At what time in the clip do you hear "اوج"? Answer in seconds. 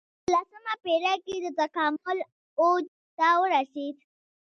2.61-2.85